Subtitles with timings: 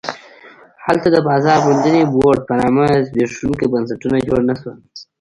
[0.85, 4.77] هلته د بازار موندنې بورډ په نامه زبېښونکي بنسټونه جوړ نه شول.